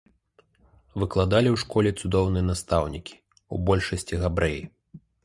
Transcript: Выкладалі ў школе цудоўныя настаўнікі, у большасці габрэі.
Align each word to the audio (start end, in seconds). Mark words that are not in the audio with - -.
Выкладалі 1.01 1.49
ў 1.51 1.57
школе 1.63 1.89
цудоўныя 2.01 2.45
настаўнікі, 2.51 3.13
у 3.57 3.61
большасці 3.69 4.21
габрэі. 4.23 4.59